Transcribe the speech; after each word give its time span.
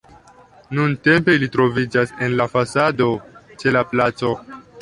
Nuntempe 0.77 1.35
ili 1.39 1.49
troviĝas 1.57 2.15
en 2.29 2.35
la 2.41 2.49
fasado 2.57 3.11
ĉe 3.63 3.79
la 3.79 3.89
placo. 3.93 4.35